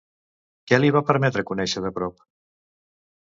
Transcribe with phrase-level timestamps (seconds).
[0.69, 2.23] Què li va permetre conèixer de prop?